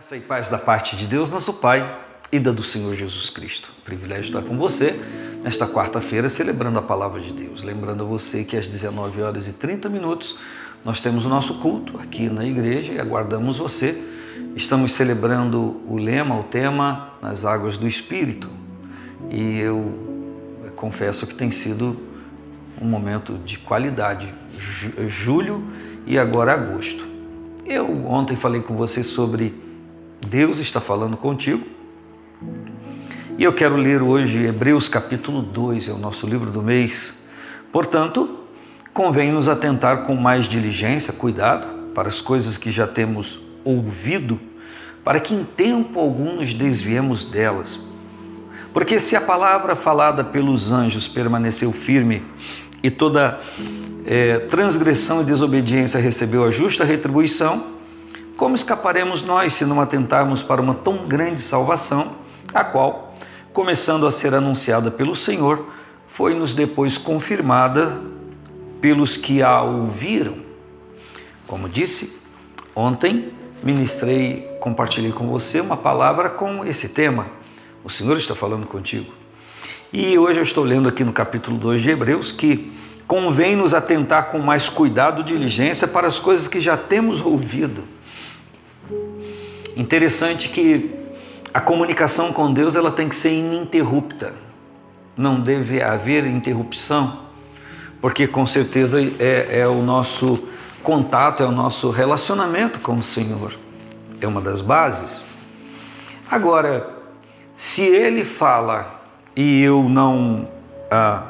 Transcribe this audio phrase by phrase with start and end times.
[0.00, 2.00] Graça e paz da parte de Deus, nosso Pai,
[2.32, 3.70] e da do Senhor Jesus Cristo.
[3.84, 4.98] Privilégio estar com você
[5.42, 7.62] nesta quarta-feira, celebrando a palavra de Deus.
[7.62, 10.38] Lembrando a você que às 19 horas e 30 minutos
[10.82, 14.02] nós temos o nosso culto aqui na igreja e aguardamos você.
[14.56, 18.48] Estamos celebrando o lema, o tema, nas águas do Espírito.
[19.28, 21.94] E eu confesso que tem sido
[22.80, 24.32] um momento de qualidade.
[25.06, 25.62] Julho
[26.06, 27.06] e agora agosto.
[27.66, 29.68] Eu ontem falei com você sobre
[30.26, 31.66] Deus está falando contigo.
[33.38, 37.22] E eu quero ler hoje Hebreus capítulo 2, é o nosso livro do mês.
[37.72, 38.38] Portanto,
[38.92, 44.38] convém nos atentar com mais diligência, cuidado, para as coisas que já temos ouvido,
[45.02, 47.80] para que em tempo algum nos desviemos delas.
[48.72, 52.22] Porque se a palavra falada pelos anjos permaneceu firme
[52.82, 53.38] e toda
[54.06, 57.79] é, transgressão e desobediência recebeu a justa retribuição,
[58.40, 62.16] como escaparemos nós se não atentarmos para uma tão grande salvação,
[62.54, 63.12] a qual,
[63.52, 65.66] começando a ser anunciada pelo Senhor,
[66.08, 68.00] foi-nos depois confirmada
[68.80, 70.38] pelos que a ouviram?
[71.46, 72.22] Como disse,
[72.74, 73.30] ontem
[73.62, 77.26] ministrei, compartilhei com você uma palavra com esse tema.
[77.84, 79.12] O Senhor está falando contigo.
[79.92, 82.72] E hoje eu estou lendo aqui no capítulo 2 de Hebreus que
[83.06, 87.99] convém nos atentar com mais cuidado e diligência para as coisas que já temos ouvido
[89.80, 90.90] Interessante que
[91.54, 94.34] a comunicação com Deus ela tem que ser ininterrupta.
[95.16, 97.20] Não deve haver interrupção,
[97.98, 100.46] porque com certeza é, é o nosso
[100.82, 103.54] contato, é o nosso relacionamento com o Senhor.
[104.20, 105.22] É uma das bases.
[106.30, 106.86] Agora,
[107.56, 109.00] se Ele fala
[109.34, 110.46] e eu não
[110.90, 111.22] ah,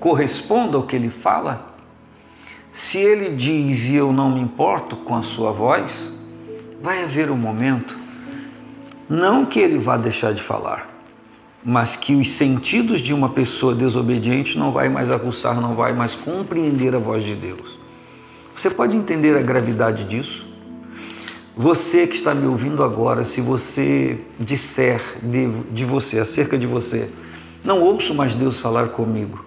[0.00, 1.68] correspondo ao que Ele fala,
[2.72, 6.13] se Ele diz e eu não me importo com a sua voz,
[6.84, 7.98] vai haver um momento,
[9.08, 10.86] não que ele vá deixar de falar,
[11.64, 16.14] mas que os sentidos de uma pessoa desobediente não vai mais aguçar, não vai mais
[16.14, 17.80] compreender a voz de Deus.
[18.54, 20.46] Você pode entender a gravidade disso?
[21.56, 27.10] Você que está me ouvindo agora, se você disser de, de você, acerca de você,
[27.64, 29.42] não ouço mais Deus falar comigo,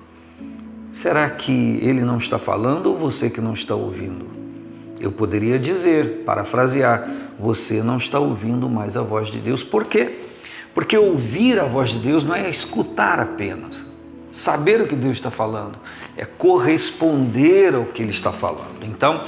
[0.92, 4.26] será que Ele não está falando ou você que não está ouvindo?
[5.00, 9.64] Eu poderia dizer, parafrasear, você não está ouvindo mais a voz de Deus.
[9.64, 10.20] Por quê?
[10.74, 13.84] Porque ouvir a voz de Deus não é escutar apenas,
[14.32, 15.78] saber o que Deus está falando,
[16.16, 18.84] é corresponder ao que Ele está falando.
[18.84, 19.24] Então,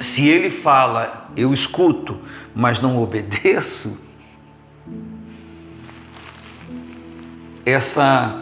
[0.00, 2.18] se Ele fala, eu escuto,
[2.54, 4.08] mas não obedeço,
[7.64, 8.40] essa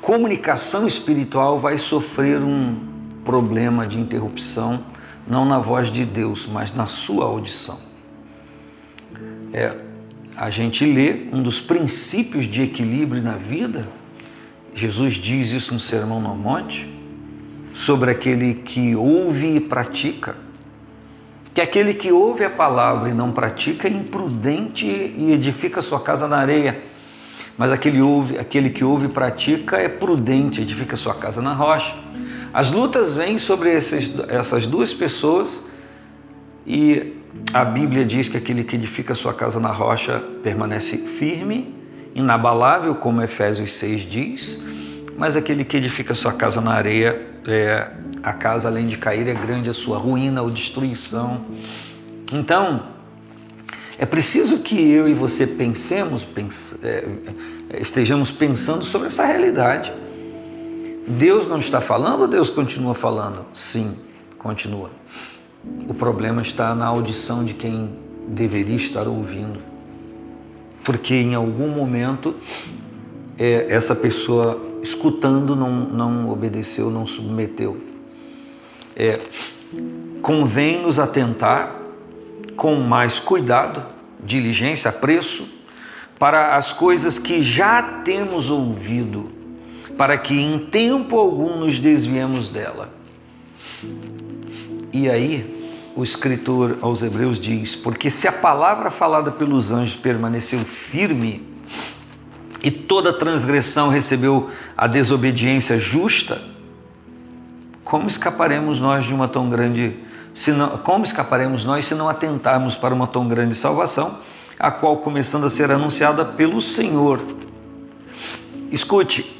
[0.00, 2.76] comunicação espiritual vai sofrer um
[3.24, 4.82] problema de interrupção
[5.28, 7.78] não na voz de Deus, mas na sua audição.
[9.52, 9.76] É,
[10.36, 13.86] a gente lê um dos princípios de equilíbrio na vida,
[14.74, 16.88] Jesus diz isso no Sermão no Monte,
[17.74, 20.36] sobre aquele que ouve e pratica,
[21.52, 26.28] que aquele que ouve a palavra e não pratica é imprudente e edifica sua casa
[26.28, 26.82] na areia,
[27.56, 31.92] mas aquele, ouve, aquele que ouve e pratica é prudente, edifica sua casa na rocha.
[32.52, 35.66] As lutas vêm sobre esses, essas duas pessoas
[36.66, 37.14] e
[37.52, 41.74] a Bíblia diz que aquele que edifica sua casa na rocha permanece firme,
[42.14, 44.62] inabalável, como Efésios 6 diz,
[45.16, 47.90] mas aquele que edifica sua casa na areia, é,
[48.22, 51.40] a casa além de cair é grande a sua ruína ou destruição.
[52.32, 52.82] Então,
[53.98, 57.04] é preciso que eu e você pensemos, pense, é,
[57.80, 59.92] estejamos pensando sobre essa realidade.
[61.08, 63.44] Deus não está falando ou Deus continua falando?
[63.54, 63.96] Sim,
[64.38, 64.90] continua.
[65.88, 67.90] O problema está na audição de quem
[68.26, 69.58] deveria estar ouvindo.
[70.84, 72.34] Porque em algum momento
[73.38, 77.78] é, essa pessoa escutando não, não obedeceu, não submeteu.
[78.94, 79.16] É,
[80.20, 81.74] convém nos atentar
[82.54, 83.82] com mais cuidado,
[84.22, 85.48] diligência, apreço,
[86.18, 89.37] para as coisas que já temos ouvido
[89.98, 92.88] para que em tempo algum nos desviemos dela.
[94.92, 95.58] E aí,
[95.96, 101.46] o escritor aos Hebreus diz: Porque se a palavra falada pelos anjos permaneceu firme,
[102.62, 106.40] e toda transgressão recebeu a desobediência justa,
[107.84, 109.96] como escaparemos nós de uma tão grande
[110.52, 114.18] não, como escaparemos nós se não atentarmos para uma tão grande salvação,
[114.56, 117.20] a qual começando a ser anunciada pelo Senhor?
[118.70, 119.37] Escute,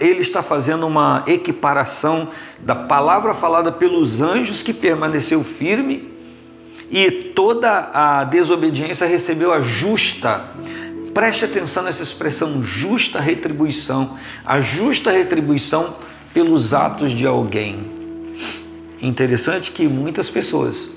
[0.00, 2.28] ele está fazendo uma equiparação
[2.60, 6.12] da palavra falada pelos anjos que permaneceu firme
[6.90, 10.42] e toda a desobediência recebeu a justa.
[11.12, 15.96] Preste atenção nessa expressão justa retribuição, a justa retribuição
[16.32, 17.78] pelos atos de alguém.
[19.00, 20.90] Interessante que muitas pessoas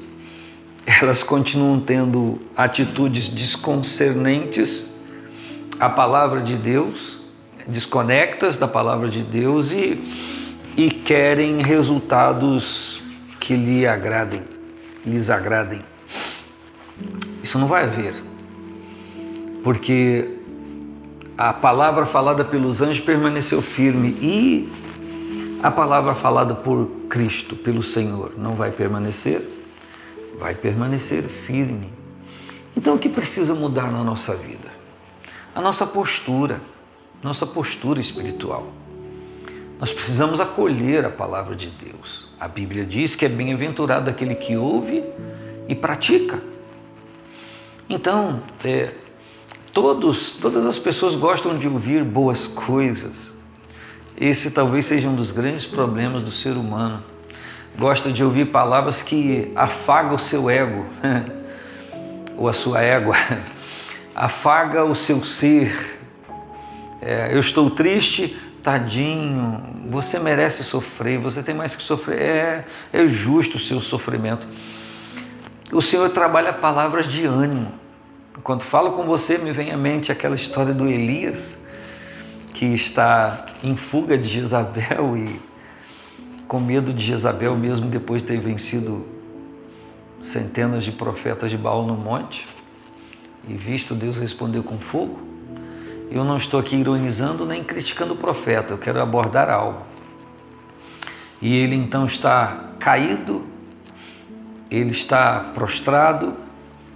[0.86, 4.96] elas continuam tendo atitudes desconcernentes
[5.80, 7.21] à palavra de Deus,
[7.68, 10.00] desconectas da palavra de Deus e,
[10.78, 13.02] e querem resultados
[13.40, 14.42] que lhe agradem,
[15.06, 15.80] lhes agradem.
[17.44, 18.13] Isso não vai haver,
[19.63, 20.38] porque
[21.38, 24.72] a palavra falada pelos anjos permaneceu firme e
[25.63, 29.62] a palavra falada por Cristo, pelo Senhor, não vai permanecer
[30.42, 31.94] vai permanecer firme.
[32.75, 34.72] Então, o que precisa mudar na nossa vida?
[35.54, 36.60] A nossa postura,
[37.24, 38.68] nossa postura espiritual.
[39.80, 42.28] Nós precisamos acolher a palavra de Deus.
[42.40, 45.04] A Bíblia diz que é bem-aventurado aquele que ouve
[45.68, 46.42] e pratica.
[47.90, 48.94] Então, é,
[49.74, 53.34] todos, todas as pessoas gostam de ouvir boas coisas.
[54.20, 57.04] Esse talvez seja um dos grandes problemas do ser humano
[57.78, 60.86] gosta de ouvir palavras que afagam o seu ego,
[62.38, 63.16] ou a sua égua,
[64.16, 66.00] afaga o seu ser.
[67.01, 73.07] É, eu estou triste, tadinho, você merece sofrer, você tem mais que sofrer, é, é
[73.07, 74.48] justo o seu sofrimento.
[75.71, 77.74] O Senhor trabalha palavras de ânimo.
[78.44, 81.57] Quando falo com você, me vem à mente aquela história do Elias,
[82.53, 85.42] que está em fuga de Jezabel e
[86.48, 89.07] com medo de Jezabel, mesmo depois de ter vencido
[90.21, 92.45] centenas de profetas de Baal no monte
[93.48, 95.31] e visto Deus responder com fogo.
[96.12, 99.86] Eu não estou aqui ironizando nem criticando o profeta, eu quero abordar algo.
[101.42, 103.44] E ele então está caído,
[104.69, 106.34] ele está prostrado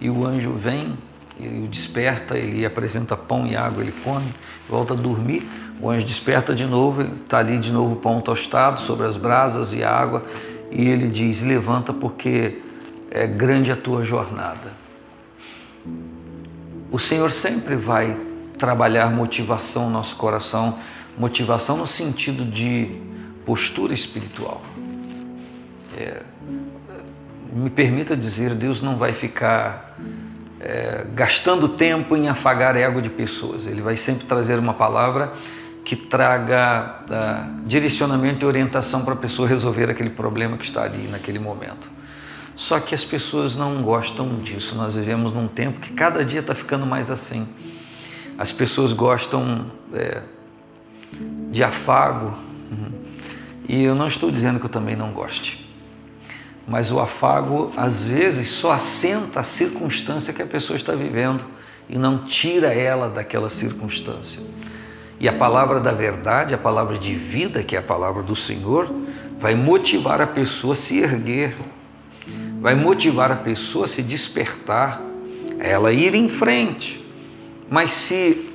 [0.01, 0.97] e o anjo vem,
[1.39, 4.27] ele o desperta, ele apresenta pão e água, ele come,
[4.69, 5.43] volta a dormir
[5.81, 9.83] o anjo desperta de novo, está ali de novo pão tostado sobre as brasas e
[9.83, 10.23] a água,
[10.71, 12.61] e ele diz: Levanta, porque
[13.11, 14.73] é grande a tua jornada.
[16.91, 18.15] O Senhor sempre vai
[18.57, 20.77] trabalhar motivação no nosso coração,
[21.17, 22.91] motivação no sentido de
[23.45, 24.61] postura espiritual.
[25.97, 26.23] É,
[27.53, 29.95] me permita dizer, Deus não vai ficar
[30.59, 33.67] é, gastando tempo em afagar ego de pessoas.
[33.67, 35.31] Ele vai sempre trazer uma palavra
[35.85, 41.07] que traga uh, direcionamento e orientação para a pessoa resolver aquele problema que está ali
[41.09, 41.87] naquele momento.
[42.55, 44.75] Só que as pessoas não gostam disso.
[44.75, 47.47] Nós vivemos num tempo que cada dia está ficando mais assim.
[48.37, 50.21] As pessoas gostam é,
[51.51, 52.27] de afago.
[52.71, 52.99] Uhum.
[53.67, 55.65] E eu não estou dizendo que eu também não goste.
[56.67, 61.43] Mas o afago, às vezes, só assenta a circunstância que a pessoa está vivendo
[61.87, 64.41] e não tira ela daquela circunstância.
[65.19, 68.89] E a palavra da verdade, a palavra de vida, que é a palavra do Senhor,
[69.39, 71.53] vai motivar a pessoa a se erguer,
[72.59, 74.99] vai motivar a pessoa a se despertar,
[75.59, 77.04] a ela ir em frente.
[77.69, 78.49] Mas se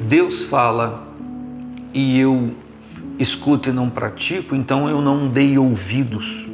[0.00, 1.08] Deus fala
[1.94, 2.54] e eu
[3.18, 6.46] escuto e não pratico, então eu não dei ouvidos.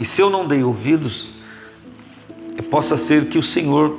[0.00, 1.28] E se eu não dei ouvidos,
[2.70, 3.98] possa ser que o Senhor,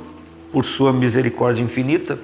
[0.50, 2.18] por sua misericórdia infinita,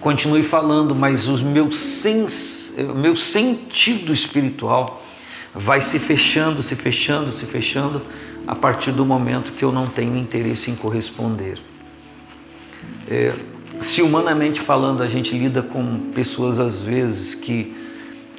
[0.00, 5.02] continue falando, mas o meu, sens, meu sentido espiritual
[5.52, 8.00] vai se fechando, se fechando, se fechando
[8.46, 11.58] a partir do momento que eu não tenho interesse em corresponder.
[13.10, 13.32] É,
[13.80, 17.74] se humanamente falando a gente lida com pessoas às vezes que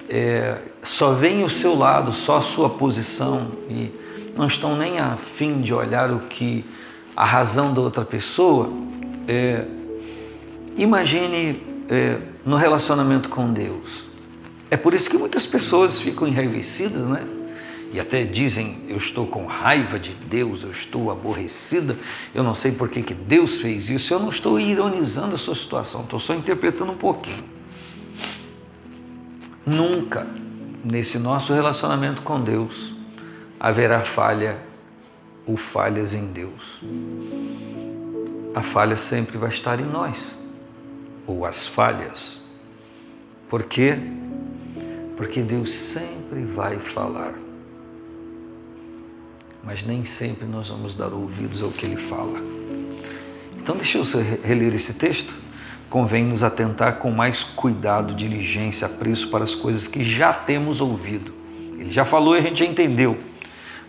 [0.07, 3.91] é, só veem o seu lado, só a sua posição e
[4.35, 6.63] não estão nem a fim de olhar o que
[7.15, 8.71] a razão da outra pessoa,
[9.27, 9.65] é,
[10.79, 14.05] Imagine é, no relacionamento com Deus.
[14.71, 17.21] É por isso que muitas pessoas ficam enraivecidas, né?
[17.91, 21.95] E até dizem: Eu estou com raiva de Deus, eu estou aborrecida,
[22.33, 24.13] eu não sei por que, que Deus fez isso.
[24.13, 27.43] Eu não estou ironizando a sua situação, estou só interpretando um pouquinho.
[29.65, 30.25] Nunca
[30.83, 32.95] nesse nosso relacionamento com Deus
[33.59, 34.59] haverá falha
[35.45, 36.79] ou falhas em Deus.
[38.55, 40.17] A falha sempre vai estar em nós
[41.25, 42.39] ou as falhas.
[43.49, 43.97] Por quê?
[45.17, 47.48] Porque Deus sempre vai falar.
[49.63, 52.39] Mas nem sempre nós vamos dar ouvidos ao que Ele fala.
[53.57, 54.03] Então, deixa eu
[54.43, 55.35] reler esse texto.
[55.89, 61.33] Convém nos atentar com mais cuidado, diligência, apreço para as coisas que já temos ouvido.
[61.77, 63.17] Ele já falou e a gente já entendeu.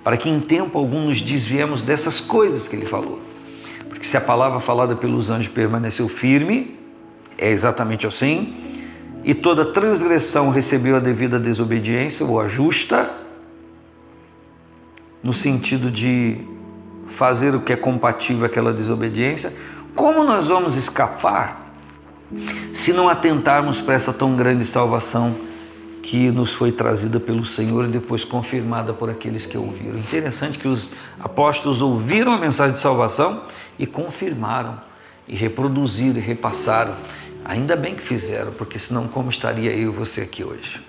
[0.02, 3.20] para que em tempo algum nos desviemos dessas coisas que ele falou.
[3.88, 6.78] Porque se a palavra falada pelos anjos permaneceu firme,
[7.36, 8.54] é exatamente assim,
[9.24, 13.10] e toda transgressão recebeu a devida desobediência ou a justa,
[15.22, 16.38] no sentido de
[17.08, 19.52] fazer o que é compatível àquela desobediência,
[19.94, 21.68] como nós vamos escapar
[22.72, 25.34] se não atentarmos para essa tão grande salvação
[26.02, 29.98] que nos foi trazida pelo Senhor e depois confirmada por aqueles que ouviram?
[29.98, 33.42] Interessante que os apóstolos ouviram a mensagem de salvação
[33.78, 34.80] e confirmaram,
[35.28, 36.94] e reproduziram e repassaram.
[37.44, 40.80] Ainda bem que fizeram, porque senão como estaria eu e você aqui hoje?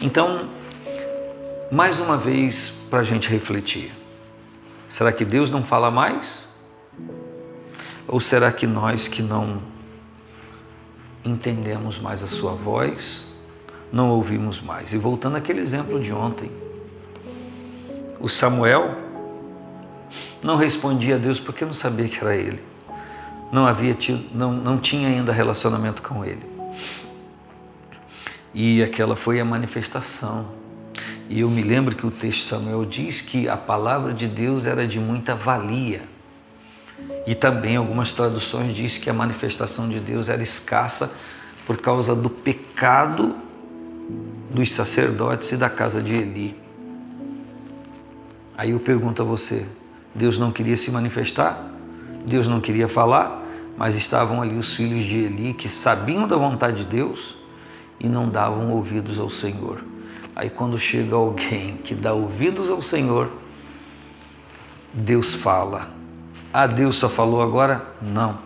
[0.00, 0.48] Então,
[1.70, 3.92] mais uma vez para a gente refletir.
[4.88, 6.44] Será que Deus não fala mais?
[8.06, 9.62] Ou será que nós que não
[11.24, 13.28] entendemos mais a sua voz,
[13.90, 14.92] não ouvimos mais?
[14.92, 16.50] E voltando àquele exemplo de ontem,
[18.20, 18.98] o Samuel
[20.42, 22.62] não respondia a Deus porque não sabia que era ele.
[23.50, 26.44] Não havia tido, não, não tinha ainda relacionamento com ele.
[28.52, 30.63] E aquela foi a manifestação
[31.28, 34.66] e eu me lembro que o texto de Samuel diz que a palavra de Deus
[34.66, 36.02] era de muita valia.
[37.26, 41.12] E também algumas traduções diz que a manifestação de Deus era escassa
[41.66, 43.34] por causa do pecado
[44.50, 46.56] dos sacerdotes e da casa de Eli.
[48.56, 49.66] Aí eu pergunto a você:
[50.14, 51.72] Deus não queria se manifestar?
[52.26, 53.42] Deus não queria falar?
[53.76, 57.36] Mas estavam ali os filhos de Eli que sabiam da vontade de Deus
[57.98, 59.93] e não davam ouvidos ao Senhor.
[60.36, 63.30] Aí quando chega alguém que dá ouvidos ao Senhor,
[64.92, 65.88] Deus fala.
[66.52, 67.84] Ah, Deus só falou agora?
[68.00, 68.38] Não.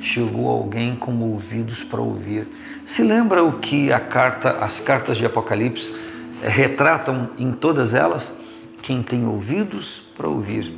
[0.00, 2.46] Chegou alguém com ouvidos para ouvir.
[2.84, 5.94] Se lembra o que a carta, as cartas de Apocalipse
[6.42, 8.34] eh, retratam em todas elas?
[8.82, 10.72] Quem tem ouvidos para ouvir,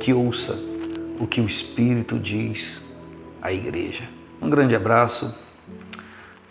[0.00, 0.58] que ouça
[1.20, 2.82] o que o Espírito diz
[3.42, 4.04] à igreja.
[4.40, 5.34] Um grande abraço,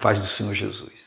[0.01, 1.06] paz do Senhor Jesus.